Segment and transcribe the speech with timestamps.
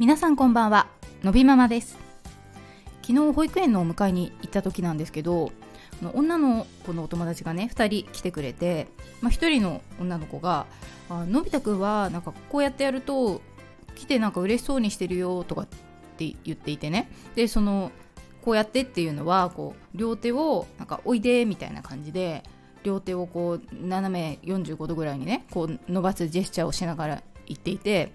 [0.00, 0.86] 皆さんこんばんは。
[1.22, 1.98] のびママです。
[3.02, 5.52] 昨日保育園のお迎えに行った時なんですけど
[6.14, 8.88] 女の子のお友達がね2人来てくれて、
[9.20, 10.64] まあ、1人の女の子が
[11.10, 13.42] 「あのび太くんはなんかこうやってやると
[13.94, 15.66] 来てなんか嬉しそうにしてるよ」とかっ
[16.16, 17.10] て言っていてね。
[17.34, 17.92] でその
[18.40, 22.42] こうやってっていうのはこう両手をなんかおいでみたいな感じで
[22.84, 28.12] 両手をこう斜め45度ぐらいにねこう伸ばすジェスチャーをしながら言っていて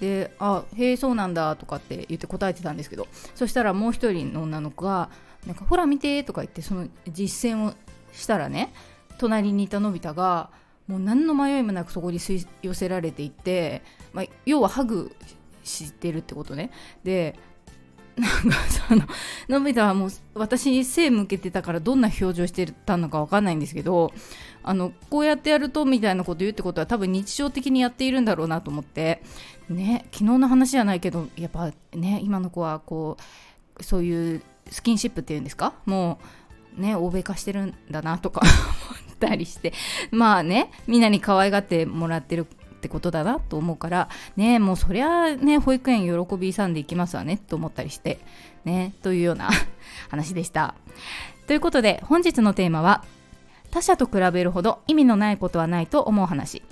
[0.00, 5.10] で「あへえそうなんだ」とかって言って答えてたんですけどそしたらもう一人の女の子が
[5.46, 7.74] 「なんかほら見て」とか言ってその実践を
[8.12, 8.72] したらね
[9.18, 10.50] 隣にいたのび太が
[10.86, 15.14] もう何の迷いもなくそこに吸い寄せられていって、まあ、要はハグ
[15.62, 16.70] してるってことね。
[17.04, 17.38] で
[18.16, 18.56] なんか
[18.88, 19.02] その
[19.48, 24.12] のび太はもう私に背向けてたからどんな表情してたのか分かんないんですけど
[24.62, 29.22] あのこうやってやるとみたいなこと言うってことは多分日常的にやっているんだろうなと思って。
[29.68, 33.16] ね昨日の話じゃないけどやっぱね今の子はこ
[33.78, 35.72] うそういうスキンシップっていうんですか？
[35.86, 36.18] も
[36.76, 38.50] うね欧米化してるんだなとか思
[39.14, 39.72] ったりして。
[40.10, 42.46] まあねみんなに可愛がってもらってる
[42.84, 48.18] ってことだなと思うからねもうそりゃね保育園喜びさんでいきますわねと思ったりして
[48.66, 49.48] ねというような
[50.10, 50.74] 話でした。
[51.46, 53.02] ということで本日のテーマは
[53.70, 56.62] 他者と比べるほど意味のないことはないと思う話。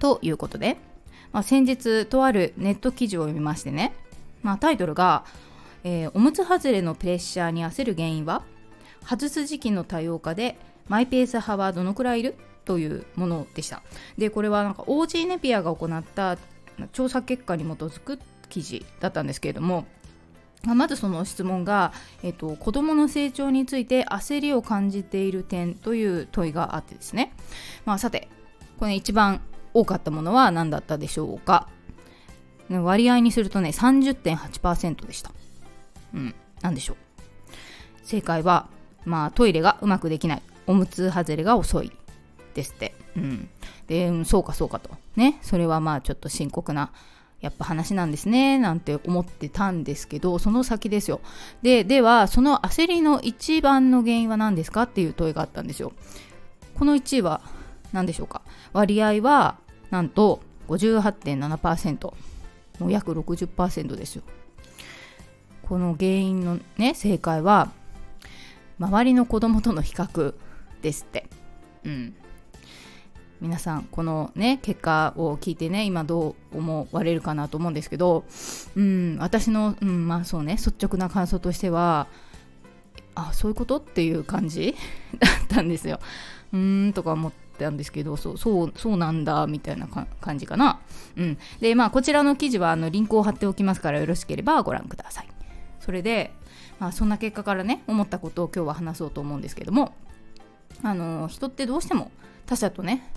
[0.00, 0.78] ということで、
[1.32, 3.94] まあ、先日とあるネット記事を読みましてね、
[4.42, 5.24] まあ、タイトルが、
[5.84, 8.42] えー、おむつ外れのプレッシャーに焦る原因は
[9.02, 12.36] 外す時期の多様化でマイペース派はどのくらいいる？
[12.66, 13.82] というものでした。
[14.18, 16.36] でこれはなんか OG ネピアが行った
[16.92, 18.18] 調査結果に基づく
[18.50, 19.86] 記事だったんですけれども
[20.64, 27.32] まずその質問が、えっと、子どもの成長について焦りを感じている点という問いがあってですね、
[27.84, 28.28] まあ、さて
[28.78, 29.40] これ一番
[29.72, 31.68] 多かったものは何だったでしょうか？
[32.68, 35.30] 割合にするとね30.8%でした。
[36.14, 36.96] うん何でしょう。
[38.02, 38.68] 正解は
[39.04, 40.42] まあトイレがうまくできない。
[40.66, 41.92] おむつ外れが遅い。
[42.56, 42.94] ですって。
[43.16, 43.48] うん。
[43.86, 44.90] で、うん、そうかそうかと。
[45.14, 45.38] ね。
[45.42, 46.90] それはまあちょっと深刻な、
[47.42, 51.20] やっぱ話なんですね、なんて思ってたんですけど、その先ですよ。
[51.62, 55.92] で、では、その焦りの一番の原因は何ですかっていう問いがあったんですよ。
[56.74, 57.42] この1位は
[57.92, 58.40] 何でしょうか？
[58.72, 59.58] 割合は、
[59.90, 62.12] なんと58.7%。
[62.78, 64.22] もう約60%ですよ。
[65.62, 67.70] この原因のね、正解は、
[68.78, 70.34] 周りの子供との比較
[70.82, 71.26] ですって。
[71.84, 72.14] うん。
[73.40, 78.24] 皆さんこのね結果を聞いてね今どう思われるかなと思うんですけど、
[78.76, 82.06] うん、私の、うん、まあそうね率直な感想としては
[83.14, 84.74] あそういうことっていう感じ
[85.18, 86.00] だったんですよ。
[86.52, 89.88] うーんとか思ったんですけどそうそうそうなんだみたいな
[90.20, 90.80] 感じかな。
[91.16, 95.28] うん、でまあこちらの記事はあのリンクを貼っておきますからよろしければご覧ください。
[95.80, 96.32] それで、
[96.80, 99.94] まあ、そんな結果からね思ったことを今日は話そうと思うんですけども
[100.82, 102.10] あの人ってどうしても
[102.46, 103.08] 他者とね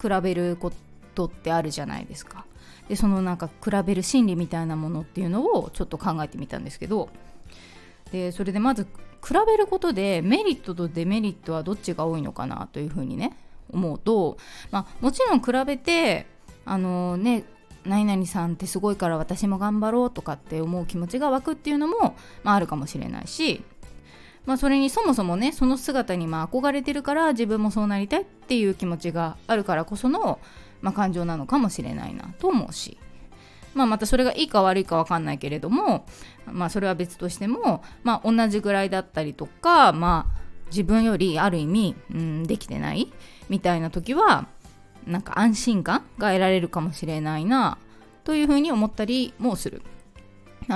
[0.00, 0.72] 比べるこ
[1.14, 2.44] とってあるじゃないですか。
[2.88, 7.08] でそのなんか比べる心理みたいなものっていうのをちょっと考えてみたんですけど
[8.10, 8.82] でそれでまず
[9.24, 13.36] 比べることでメリットとデメリットはどっちが多いのかなというふうにね
[13.72, 14.38] 思うと、
[14.72, 16.26] まあ、もちろん比べて
[16.64, 17.44] あのね
[17.84, 23.62] 何々さんってすごいから私も頑張ろうとかって思う気持ちが湧くっていうのも、まあ、あるかもしれないし
[24.46, 30.40] まあ、それにそもそもねその姿にまあ憧れてるから自分もそうなりたいっていう気持ちがあるからこその、
[30.80, 32.98] まあ、感情なのかもしれないなと思うし、
[33.74, 36.06] まあ、またそれがいいか悪いか分かんないけれども、
[36.46, 40.40] まあ、それは別としても、まあ、同じぐらいだったりとか、まあ、
[40.70, 43.12] 自分よりある意味、うん、できてない
[43.48, 44.46] みたいな時は
[45.06, 47.78] なんか安心感が得られるかもしれないな
[48.24, 49.82] というふうに思ったりもする。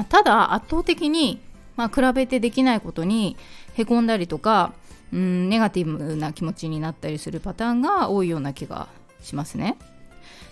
[0.08, 1.40] ただ圧倒的に
[1.76, 3.36] まあ、比べてできないことに
[3.74, 4.72] へこんだりとか
[5.12, 8.88] うんネガティブな気持ちになったりするパターンが多いような気が
[9.22, 9.76] しますね。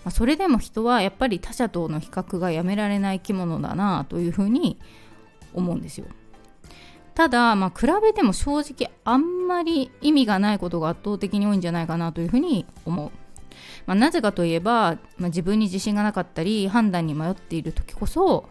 [0.03, 4.77] まあ、それでも人はやっぱり他者との比較がやめられない生き物だなというふうに
[5.53, 6.07] 思うんですよ。
[7.15, 13.11] ただ、まあ、比べても正直あんまり意味がないことが圧倒的に多いんじゃないかなというふうに思う。
[13.85, 18.49] まあ、なぜかといえば、まあ、自分に自信がなかったり判断に迷っている時こそ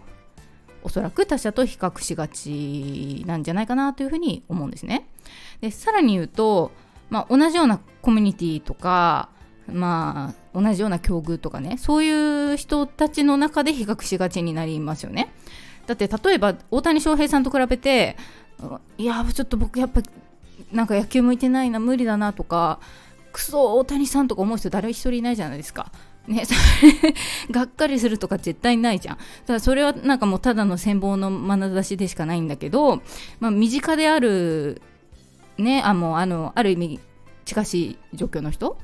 [0.82, 5.06] おそらく他者と比較しがちなんじゃないかなというふうに思うんですね。
[5.60, 6.72] でさらに言うと、
[7.10, 9.28] まあ、同じようなコミュニティとか、
[9.66, 15.32] まあ、同じような境遇とかねそういう人たちの中で比較しがちになりますよね。
[15.86, 18.16] だって例えば大谷翔平さんと比べて
[18.98, 20.00] いやちょっと僕やっぱ
[20.70, 22.78] なんか野球向いてないな無理だなとか
[23.32, 25.90] クソ大谷さんとか思う人誰一人いないじゃないですか。
[26.26, 27.14] ね、それ
[27.50, 29.18] がっかりするとか絶対ないじゃん。
[29.46, 33.02] だそれはなんかもうただの羨望の眼差しでしかないんだけど、
[33.40, 34.82] まあ、身近である、
[35.58, 37.00] ね、あもうあのある意味
[37.44, 38.78] 近しい状況の人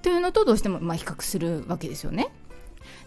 [0.00, 2.28] というのとどうしてもまあ比較するわけですよね。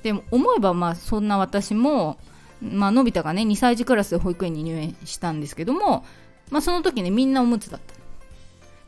[0.03, 2.17] でも思えばまあそんな私も、
[2.61, 6.05] まあのび太がね2歳児クラスで保育園に入園したんですけども、
[6.51, 7.95] まあ、その時ねみんなおむつだった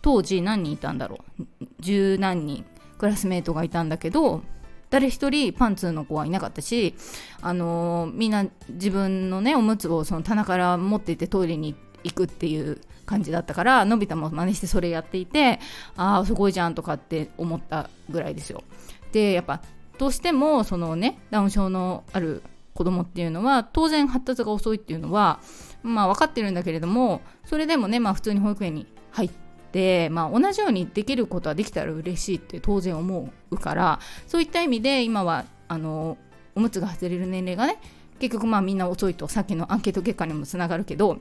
[0.02, 1.46] 当時何人いたんだろう
[1.80, 2.66] 十何人
[2.98, 4.44] クラスメートがいたんだけど
[4.91, 6.93] 誰一人パンツの子はいなかったし、
[7.41, 15.59] あのー、みんな自分のねおむつをその棚から持っていってトイレに行くっていう感じだったからのび太も真似してそれやっていて
[15.95, 18.63] ああすごいじゃんとかって思ったぐらいですよ。
[19.11, 19.61] でやっぱ
[19.97, 22.43] どうしてもそのねダウン症のある
[22.73, 25.39] 子供っていうのは当然発達が遅いっていうのは
[25.83, 29.29] まあ分かってるんだけれどもそれでもねまあ普通に保育園に入っ
[29.71, 36.18] て、まあ、同じようにできることはできたら嬉しいって当然思うからそういった意味で今はあの
[36.56, 37.79] おむつが外れる年齢がね
[38.19, 41.18] 結局まあみんな遅いとさっきのアンケート結果にもつながるけど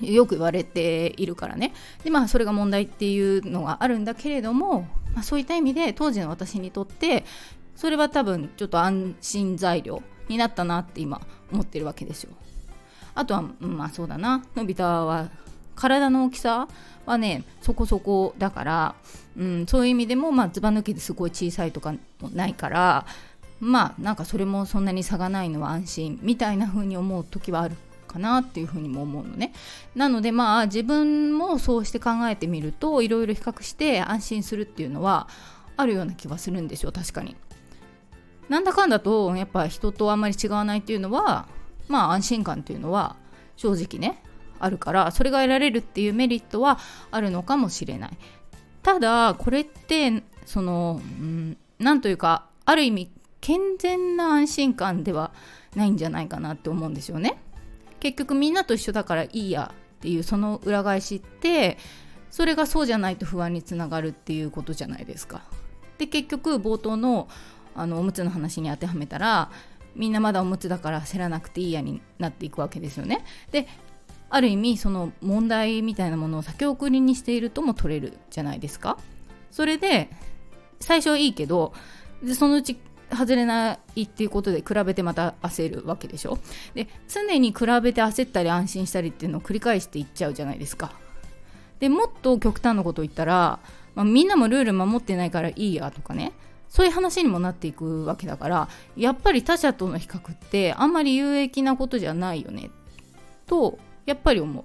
[0.00, 1.72] よく言われているからね。
[2.02, 7.24] でまあそれが問題っていうのがあるんだけれども、まあ、そういった意味で当時の私にとって
[7.76, 11.20] それは多分ちょっと安心材料になったなって今
[11.52, 12.32] 思ってるわけですよ。
[13.14, 14.44] あとはまあそうだな。
[14.56, 15.30] のび太は
[15.74, 16.68] 体の大きさ
[17.06, 18.94] はねそこそこだから、
[19.36, 23.06] うん、そういう意味でも、まあ、ずば抜けてすごい小さいとかもないから
[23.60, 27.76] まあなんかそれもそんなに差がないのは安心みたいな風に思う時はある
[28.06, 29.52] かなっていうふうにも思うのね。
[29.94, 35.28] なのでまあ自分もそうして考えてみるといろいろ比較して安心するっていうのは
[35.76, 37.36] あるような気はするんですよ確かに。
[38.48, 41.48] なんだかんだとやっぱ人とあんまり違わないっていうのは
[41.88, 43.16] まあ安心感っていうのは
[43.56, 44.22] 正直ね
[44.64, 46.78] あるからそれが得られるっていうメリットは
[47.10, 48.10] あるのかもしれない。
[48.82, 51.00] ただこれってその
[51.78, 55.32] 何、ん、というかある意味健全な安心感では
[55.76, 57.36] ないんじゃないかなって思うんですよね。
[58.00, 61.78] 結局みんなと一緒だからいいやっていうその裏返しって
[62.30, 65.42] それがそうじゃないと不安につながるっていうことじゃないですか。
[65.98, 67.28] で結局冒頭の
[67.74, 69.50] あのおむつの話に当てはめたら
[69.96, 73.24] みんなまだおむつだからせらなくていいやになっていくわけですよね。
[73.50, 73.66] で
[74.34, 78.98] ある意味その問題みたいなものを先送りにしているとも取れるじゃないですか。
[79.52, 80.10] それで
[80.80, 81.72] 最初はいいけど
[82.20, 82.76] でそのうち
[83.12, 86.40] 外れないっていうことで比べてまた焦るわけでしょ。
[86.74, 90.90] で常に比べて焦ったり安心したりっていうのを繰り返していっちゃうじゃないですか。
[91.78, 93.60] でもっと極端なことを言ったら、
[93.94, 96.32] まあ、みんなもルール守ってないからいいやとかね。
[96.68, 102.70] そういう話にもなっていくわけだからやっぱり他者との比較ってあんまり有益なことじゃないよね。
[103.46, 104.64] とやっぱり思う。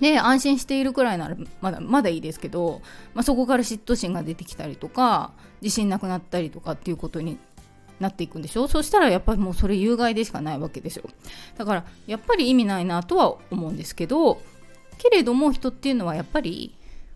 [0.00, 2.82] で安心しているくらいならまだまだいいですけど、
[3.14, 5.32] まあ、そこから嫉妬心が出てきたりとか
[5.62, 7.38] 自信なくなったりとかっていうことに
[8.00, 8.66] なっていくんでしょ？
[8.66, 11.08] そしたらやっぱりもうそれ有害でしかないわけでしょ？
[11.56, 14.42] だからやっぱり意味ないなとは思うんですけど
[14.98, 16.74] けれども人っていうのはやっぱり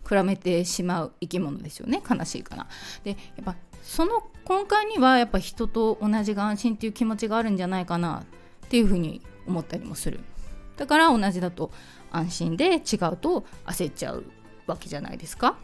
[0.08, 2.00] 比べてしまう生き物ですよね？
[2.08, 2.68] 悲しいかな。
[3.02, 8.22] でやっぱその根幹にはやっぱ人と同じが安心っていう気持ちがあるんじゃないかな
[8.66, 10.20] っていうふうに思ったりもする
[10.78, 11.70] だから同じだと
[12.10, 14.24] 安心で違うと焦っちゃう
[14.66, 15.56] わけじゃないですか。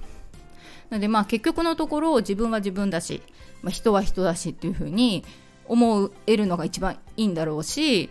[0.91, 3.23] なのでまあ結局のところ自分は自分だし、
[3.63, 5.25] まあ、人は人だしっていうふうに
[5.67, 8.11] 思えるのが一番いいんだろうし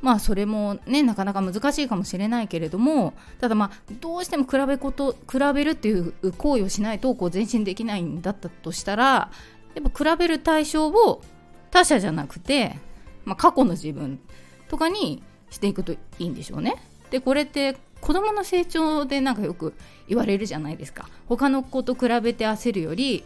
[0.00, 9.30] まあそれもねなかなか難しいかもしれないけれどもただまあどうしても比べこと比べるっていう行為をしないとこう前進できないんだったとしたら
[9.74, 11.22] やっぱ比べる対象を
[11.70, 12.78] 他者じゃなくて、
[13.24, 14.20] まあ、過去の自分
[14.68, 16.76] とかにしていくといいんでしょうね。
[17.10, 19.72] でこれって子どもの成長でなんかよく
[20.08, 21.08] 言われるじゃないですか。
[21.26, 23.24] 他の子と比べて焦るより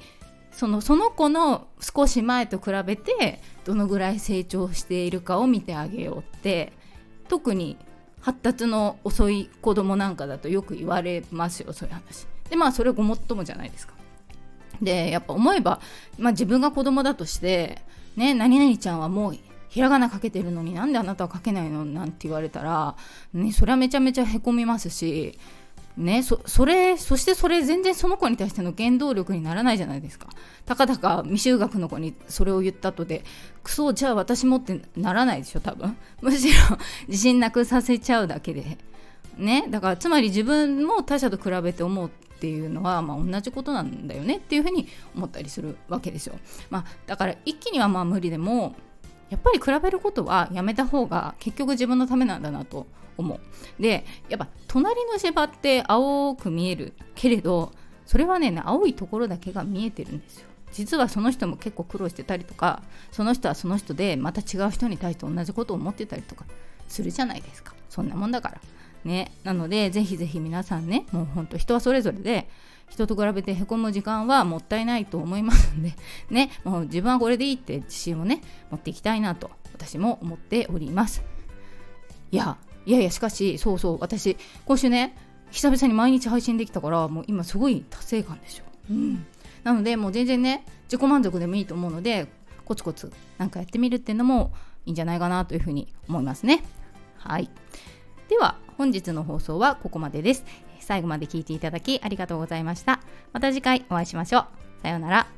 [0.52, 6.72] そのその子の少し前と比べてどのぐらい成長しているかを見てあげようって
[7.28, 7.76] 特に
[8.20, 12.26] 発達の遅い子供なんかだとよく言われますよそういう話。
[12.50, 13.94] でまあそれごもっともじゃないですか。
[14.82, 15.80] でやっぱ思えば、
[16.18, 17.82] まあ、自分が子供だとして
[18.16, 19.36] ね何々ちゃんはもう
[19.68, 21.84] ひらがな書けてるのになんであなたは書けないの？
[21.84, 22.96] なんて言われたら、
[23.32, 25.38] ね、それはめちゃめちゃへこみますし
[25.98, 30.28] ね、そそれそしてそれ全然その子に対しての原動力にならないじゃないですか。
[30.64, 33.24] たかだか未就学の子にそれを言ったとで
[33.64, 35.96] クソじゃあ私もってならないでしょ多分。
[36.22, 38.78] むしろ自信なくさせちゃうだけで。
[39.36, 42.10] ねだからつまり自分も他者と比べて思うっ
[42.40, 46.38] ていうのは、まあ、同じことなんだよねっていうふうに思ったりするわけですよ、
[46.70, 48.74] まあ、だから一気にはまあ無理でも
[49.30, 53.40] やっぱり比べることはやめた方が結局自分のためなんだなと思う。
[53.82, 57.72] でやっぱ隣の芝って青く見えるけれど
[58.06, 60.48] それはね青いところだけが見えてるんですよ。
[60.70, 66.44] 実はその人も結構苦労してたりとかその人はその人でまた違う人に対して同じことを思ってたりとか
[66.88, 68.60] するじゃないですかそんなもんだから
[69.04, 69.32] ね。
[69.44, 72.48] なのでぜひぜひ皆さんねもうほんと人はそれぞれで
[72.90, 75.94] 人と比べてへこむ時間はもったいないと思いますんで
[76.30, 76.50] ね。
[76.64, 81.22] もう自分はこれでいいって自信をね持っていきたいなと私も思っております。
[82.30, 85.16] いやいやいやしかしそうそう私今週ね
[85.50, 89.26] 久々に毎日配信できたからもう今すごい達成感でしょうん。
[89.64, 92.28] なのでもう全然ね自己満足でもいいと思うので
[92.64, 94.52] コツコツなんかやってみるっていうのも
[94.84, 96.62] いいんじゃないかなというふうに思いますね。
[97.16, 97.50] はい。
[98.28, 100.44] では本日の放送はここまでです。
[100.78, 103.00] 最後まで聴いていただきありがとうございました。
[103.32, 104.46] また次回お会いしましょう。
[104.82, 105.37] さようなら。